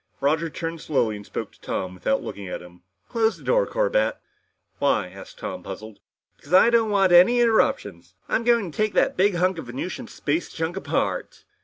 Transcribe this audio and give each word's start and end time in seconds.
Roger 0.19 0.49
turned 0.49 0.81
slowly 0.81 1.15
and 1.15 1.27
spoke 1.27 1.51
to 1.51 1.61
Tom 1.61 1.93
without 1.93 2.23
looking 2.23 2.47
at 2.47 2.59
him. 2.63 2.81
"Close 3.07 3.37
the 3.37 3.43
door, 3.43 3.67
Corbett!" 3.67 4.17
"Why?" 4.79 5.09
asked 5.09 5.37
Tom, 5.37 5.61
puzzled. 5.61 5.99
"Because 6.37 6.55
I 6.55 6.71
don't 6.71 6.89
want 6.89 7.11
any 7.11 7.39
interruptions. 7.39 8.15
I'm 8.27 8.43
going 8.43 8.71
to 8.71 8.75
take 8.75 8.93
that 8.95 9.15
big 9.15 9.35
hunk 9.35 9.59
of 9.59 9.67
Venusian 9.67 10.07
space 10.07 10.51
junk 10.51 10.75
apart." 10.75 11.45